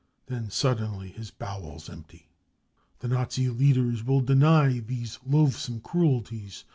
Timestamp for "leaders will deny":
3.49-4.79